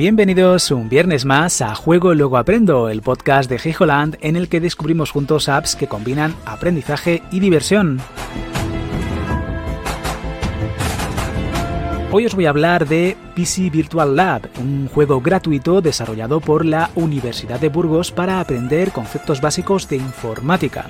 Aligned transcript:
Bienvenidos 0.00 0.70
un 0.70 0.88
viernes 0.88 1.26
más 1.26 1.60
a 1.60 1.74
Juego 1.74 2.14
Luego 2.14 2.38
Aprendo, 2.38 2.88
el 2.88 3.02
podcast 3.02 3.50
de 3.50 3.58
G 3.58 4.16
en 4.22 4.36
el 4.36 4.48
que 4.48 4.58
descubrimos 4.58 5.10
juntos 5.10 5.50
apps 5.50 5.76
que 5.76 5.88
combinan 5.88 6.34
aprendizaje 6.46 7.22
y 7.30 7.40
diversión. 7.40 8.00
Hoy 12.12 12.26
os 12.26 12.34
voy 12.34 12.46
a 12.46 12.50
hablar 12.50 12.88
de 12.88 13.16
PC 13.36 13.70
Virtual 13.70 14.16
Lab, 14.16 14.42
un 14.58 14.88
juego 14.88 15.20
gratuito 15.20 15.80
desarrollado 15.80 16.40
por 16.40 16.66
la 16.66 16.90
Universidad 16.96 17.60
de 17.60 17.68
Burgos 17.68 18.10
para 18.10 18.40
aprender 18.40 18.90
conceptos 18.90 19.40
básicos 19.40 19.88
de 19.88 19.98
informática. 19.98 20.86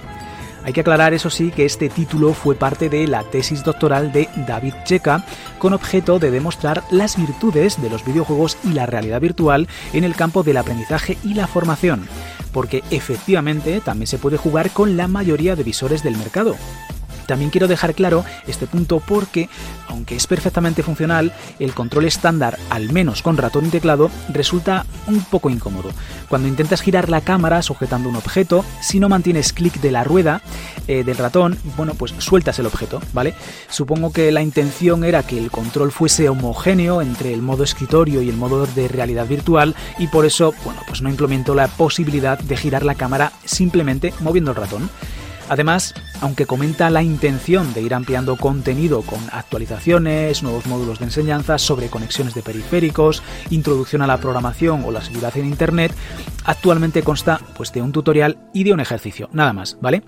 Hay 0.65 0.73
que 0.73 0.81
aclarar, 0.81 1.13
eso 1.13 1.29
sí, 1.29 1.51
que 1.51 1.67
este 1.67 1.91
título 1.91 2.33
fue 2.33 2.55
parte 2.55 2.89
de 2.89 3.07
la 3.07 3.23
tesis 3.25 3.63
doctoral 3.63 4.13
de 4.13 4.31
David 4.47 4.73
Checa, 4.85 5.27
con 5.59 5.75
objeto 5.75 6.19
de 6.19 6.31
demostrar 6.31 6.83
las 6.91 7.19
virtudes 7.19 7.83
de 7.83 7.91
los 7.91 8.03
videojuegos 8.03 8.57
y 8.65 8.73
la 8.73 8.87
realidad 8.87 9.21
virtual 9.21 9.69
en 9.93 10.05
el 10.05 10.15
campo 10.15 10.43
del 10.43 10.57
aprendizaje 10.57 11.19
y 11.23 11.35
la 11.35 11.47
formación, 11.47 12.09
porque 12.51 12.83
efectivamente 12.91 13.83
también 13.83 14.07
se 14.07 14.19
puede 14.19 14.39
jugar 14.39 14.71
con 14.71 14.97
la 14.97 15.07
mayoría 15.07 15.55
de 15.55 15.65
visores 15.65 16.03
del 16.03 16.17
mercado. 16.17 16.57
También 17.31 17.53
quiero 17.53 17.69
dejar 17.69 17.95
claro 17.95 18.25
este 18.49 18.67
punto 18.67 18.99
porque, 18.99 19.49
aunque 19.87 20.17
es 20.17 20.27
perfectamente 20.27 20.83
funcional, 20.83 21.33
el 21.61 21.75
control 21.75 22.07
estándar, 22.07 22.59
al 22.71 22.91
menos 22.91 23.23
con 23.23 23.37
ratón 23.37 23.67
y 23.67 23.69
teclado, 23.69 24.11
resulta 24.31 24.85
un 25.07 25.23
poco 25.23 25.49
incómodo. 25.49 25.91
Cuando 26.29 26.49
intentas 26.49 26.81
girar 26.81 27.09
la 27.09 27.21
cámara 27.21 27.63
sujetando 27.63 28.09
un 28.09 28.17
objeto, 28.17 28.65
si 28.83 28.99
no 28.99 29.09
mantienes 29.09 29.53
clic 29.53 29.81
de 29.81 29.93
la 29.93 30.03
rueda 30.03 30.43
eh, 30.89 31.05
del 31.05 31.19
ratón, 31.19 31.57
bueno, 31.77 31.95
pues 31.95 32.13
sueltas 32.19 32.59
el 32.59 32.67
objeto, 32.67 33.01
¿vale? 33.13 33.35
Supongo 33.69 34.13
que 34.13 34.33
la 34.33 34.43
intención 34.43 35.05
era 35.05 35.23
que 35.23 35.39
el 35.39 35.53
control 35.53 35.93
fuese 35.93 36.29
homogéneo 36.29 37.01
entre 37.01 37.33
el 37.33 37.43
modo 37.43 37.63
escritorio 37.63 38.23
y 38.23 38.29
el 38.29 38.37
modo 38.37 38.67
de 38.67 38.89
realidad 38.89 39.29
virtual 39.29 39.77
y 40.01 40.09
por 40.09 40.27
eso, 40.27 40.53
bueno, 40.65 40.81
pues 40.89 41.01
no 41.01 41.09
implementó 41.09 41.55
la 41.55 41.69
posibilidad 41.69 42.41
de 42.41 42.57
girar 42.57 42.85
la 42.85 42.97
cámara 42.97 43.31
simplemente 43.45 44.13
moviendo 44.19 44.51
el 44.51 44.57
ratón. 44.57 44.91
Además, 45.51 45.95
aunque 46.21 46.47
comenta 46.47 46.89
la 46.91 47.03
intención 47.03 47.75
de 47.75 47.83
ir 47.83 47.93
ampliando 47.93 48.37
contenido 48.37 49.03
con 49.03 49.19
actualizaciones, 49.33 50.45
nuevos 50.45 50.67
módulos 50.67 51.01
de 51.01 51.07
enseñanza 51.07 51.59
sobre 51.59 51.89
conexiones 51.89 52.35
de 52.35 52.43
periféricos, 52.43 53.21
introducción 53.51 54.01
a 54.01 54.07
la 54.07 54.19
programación 54.19 54.85
o 54.85 54.93
la 54.93 55.03
seguridad 55.03 55.37
en 55.37 55.47
Internet, 55.47 55.93
actualmente 56.45 57.03
consta 57.03 57.41
pues, 57.57 57.73
de 57.73 57.83
un 57.83 57.91
tutorial 57.91 58.39
y 58.55 58.63
de 58.63 58.73
un 58.73 58.79
ejercicio, 58.79 59.29
nada 59.33 59.53
más, 59.53 59.77
¿vale? 59.81 60.05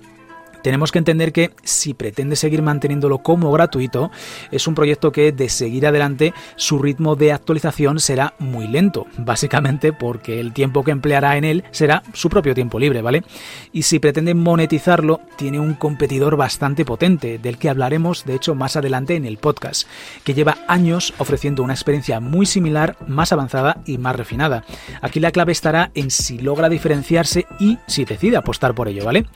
Tenemos 0.63 0.93
que 0.93 0.99
entender 0.99 1.33
que 1.33 1.51
si 1.63 1.95
pretende 1.95 2.37
seguir 2.37 2.63
manteniéndolo 2.63 3.19
como 3.19 3.53
gratuito, 3.53 4.11
es 4.51 4.67
un 4.67 4.75
proyecto 4.75 5.13
que 5.13 5.33
de 5.33 5.49
seguir 5.49 5.87
adelante 5.87 6.35
su 6.57 6.79
ritmo 6.79 7.17
de 7.17 7.33
actualización 7.33 8.01
será 8.01 8.35
muy 8.39 8.67
lento, 8.67 9.07
básicamente 9.19 9.93
porque 9.93 10.41
el 10.41 10.53
tiempo 10.53 10.85
que 10.85 10.91
empleará 10.91 11.37
en 11.37 11.45
él 11.45 11.65
será 11.71 12.03
su 12.13 12.29
propio 12.29 12.55
tiempo 12.55 12.79
libre, 12.79 13.03
¿vale? 13.03 13.25
Y 13.73 13.83
si 13.83 13.99
pretende 13.99 14.35
monetizarlo, 14.35 15.21
tiene 15.37 15.61
un 15.61 15.75
competidor 15.75 16.37
bastante 16.37 16.85
potente, 16.85 17.39
del 17.39 17.59
que 17.59 17.69
hablaremos 17.69 18.25
de 18.25 18.35
hecho 18.35 18.55
más 18.55 18.77
adelante 18.77 19.17
en 19.17 19.25
el 19.25 19.39
podcast, 19.39 19.87
que 20.25 20.35
lleva 20.35 20.59
años 20.69 21.15
ofreciendo 21.19 21.63
una 21.63 21.75
experiencia 21.75 22.21
muy 22.21 22.47
similar, 22.47 22.97
más 23.07 23.33
avanzada 23.33 23.83
y 23.87 23.99
más 23.99 24.17
refinada. 24.17 24.65
Aquí 25.01 25.21
la 25.21 25.33
clave 25.33 25.53
estará 25.53 25.91
en 25.95 26.11
si 26.11 26.39
logra 26.39 26.69
diferenciarse 26.69 27.47
y 27.59 27.79
si 27.87 28.05
decide 28.05 28.37
apostar 28.37 28.75
por 28.75 28.89
ello, 28.89 29.05
¿vale? 29.05 29.27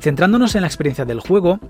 Centrándonos 0.00 0.54
en 0.54 0.62
la 0.62 0.69
experiencia 0.70 1.04
del 1.04 1.20
juego, 1.20 1.60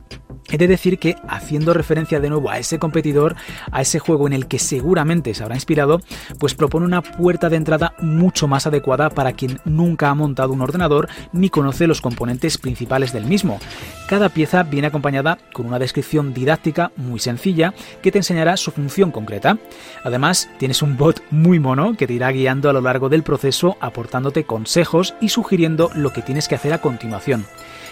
He 0.53 0.59
de 0.59 0.67
decir 0.67 0.99
que, 0.99 1.17
haciendo 1.29 1.75
referencia 1.75 2.19
de 2.19 2.29
nuevo 2.29 2.51
a 2.51 2.59
ese 2.59 2.81
competidor, 2.81 3.37
a 3.71 3.83
ese 3.83 4.01
juego 4.01 4.27
en 4.27 4.33
el 4.33 4.49
que 4.49 4.59
seguramente 4.59 5.33
se 5.33 5.45
habrá 5.45 5.55
inspirado, 5.55 6.01
pues 6.41 6.55
propone 6.55 6.87
una 6.87 7.03
puerta 7.03 7.49
de 7.49 7.57
entrada 7.57 7.95
mucho 8.01 8.49
más 8.49 8.67
adecuada 8.67 9.11
para 9.11 9.33
quien 9.33 9.61
nunca 9.65 10.11
ha 10.11 10.15
montado 10.15 10.53
un 10.53 10.61
ordenador 10.61 11.09
ni 11.33 11.51
conoce 11.51 11.87
los 11.87 12.01
componentes 12.01 12.59
principales 12.59 13.13
del 13.13 13.27
mismo. 13.27 13.61
Cada 14.09 14.29
pieza 14.29 14.65
viene 14.65 14.89
acompañada 14.89 15.39
con 15.53 15.67
una 15.67 15.79
descripción 15.79 16.35
didáctica 16.35 16.91
muy 16.97 17.21
sencilla 17.21 17.73
que 18.03 18.11
te 18.11 18.19
enseñará 18.19 18.57
su 18.57 18.73
función 18.73 19.13
concreta. 19.13 19.59
Además, 20.03 20.51
tienes 20.59 20.83
un 20.83 20.97
bot 20.97 21.23
muy 21.31 21.61
mono 21.61 21.97
que 21.97 22.09
te 22.09 22.15
irá 22.15 22.33
guiando 22.33 22.69
a 22.69 22.73
lo 22.73 22.81
largo 22.81 23.09
del 23.09 23.23
proceso, 23.23 23.77
aportándote 23.81 24.45
consejos 24.45 25.15
y 25.21 25.29
sugiriendo 25.29 25.91
lo 25.95 26.13
que 26.13 26.23
tienes 26.23 26.49
que 26.49 26.57
hacer 26.57 26.73
a 26.73 26.81
continuación. 26.81 27.47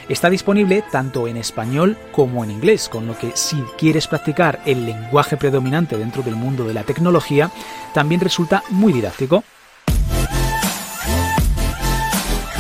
Está 0.09 0.31
disponible 0.31 0.83
tanto 0.91 1.29
en 1.29 1.37
español 1.37 1.99
como 2.13 2.43
en 2.43 2.51
inglés, 2.51 2.89
con 2.89 3.07
lo 3.07 3.17
que 3.19 3.33
si 3.35 3.57
quieres 3.77 4.07
practicar 4.07 4.59
el 4.65 4.87
lenguaje 4.87 5.37
predominante 5.37 5.99
dentro 5.99 6.23
del 6.23 6.35
mundo 6.35 6.65
de 6.65 6.73
la 6.73 6.83
tecnología, 6.83 7.51
también 7.93 8.23
resulta 8.23 8.63
muy 8.71 8.95
didáctico. 8.95 9.45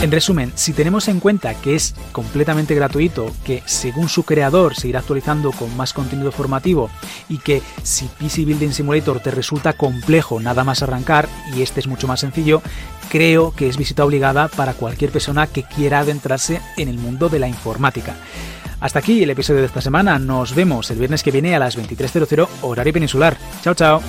En 0.00 0.12
resumen, 0.12 0.52
si 0.54 0.72
tenemos 0.72 1.08
en 1.08 1.18
cuenta 1.18 1.54
que 1.54 1.74
es 1.74 1.96
completamente 2.12 2.74
gratuito, 2.76 3.32
que 3.44 3.64
según 3.66 4.08
su 4.08 4.22
creador 4.22 4.76
se 4.76 4.86
irá 4.86 5.00
actualizando 5.00 5.50
con 5.50 5.76
más 5.76 5.92
contenido 5.92 6.30
formativo 6.30 6.88
y 7.28 7.38
que 7.38 7.62
si 7.82 8.06
PC 8.06 8.44
Building 8.44 8.70
Simulator 8.70 9.18
te 9.18 9.32
resulta 9.32 9.72
complejo 9.72 10.38
nada 10.38 10.62
más 10.62 10.82
arrancar 10.82 11.28
y 11.52 11.62
este 11.62 11.80
es 11.80 11.88
mucho 11.88 12.06
más 12.06 12.20
sencillo, 12.20 12.62
creo 13.10 13.52
que 13.52 13.68
es 13.68 13.76
visita 13.76 14.04
obligada 14.04 14.46
para 14.46 14.74
cualquier 14.74 15.10
persona 15.10 15.48
que 15.48 15.64
quiera 15.64 16.00
adentrarse 16.00 16.60
en 16.76 16.88
el 16.88 16.98
mundo 16.98 17.28
de 17.28 17.40
la 17.40 17.48
informática. 17.48 18.14
Hasta 18.78 19.00
aquí 19.00 19.24
el 19.24 19.30
episodio 19.30 19.60
de 19.60 19.66
esta 19.66 19.80
semana, 19.80 20.20
nos 20.20 20.54
vemos 20.54 20.92
el 20.92 20.98
viernes 20.98 21.24
que 21.24 21.32
viene 21.32 21.56
a 21.56 21.58
las 21.58 21.76
23.00 21.76 22.46
horario 22.62 22.92
peninsular. 22.92 23.36
Chao, 23.64 23.74
chao. 23.74 24.00